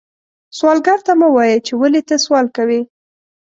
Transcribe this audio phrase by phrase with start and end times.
[0.57, 2.81] سوالګر ته مه وایې چې ولې ته سوال کوې